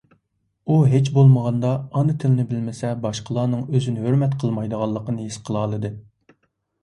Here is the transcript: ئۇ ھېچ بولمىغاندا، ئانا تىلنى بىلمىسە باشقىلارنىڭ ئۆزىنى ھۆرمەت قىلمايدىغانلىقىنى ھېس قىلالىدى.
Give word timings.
ئۇ 0.67 0.75
ھېچ 0.91 1.09
بولمىغاندا، 1.17 1.73
ئانا 1.99 2.15
تىلنى 2.23 2.45
بىلمىسە 2.53 2.93
باشقىلارنىڭ 3.03 3.61
ئۆزىنى 3.75 4.05
ھۆرمەت 4.07 4.33
قىلمايدىغانلىقىنى 4.45 5.27
ھېس 5.27 5.37
قىلالىدى. 5.51 5.93